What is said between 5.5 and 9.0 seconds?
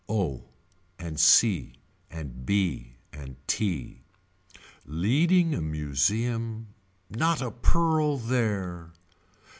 a museum not a pearl there.